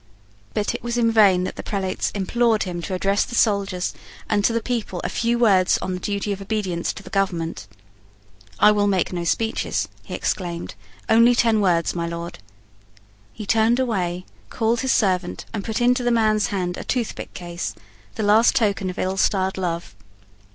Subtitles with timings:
[0.55, 3.93] But it was in vain that the prelates implored him to address to the soldiers
[4.27, 7.67] and to the people a few words on the duty of obedience to the government.
[8.59, 10.73] "I will make no speeches," he exclaimed.
[11.07, 12.39] "Only ten words, my Lord."
[13.31, 17.75] He turned away, called his servant, and put into the man's hand a toothpick case,
[18.15, 19.93] the last token of ill starred love.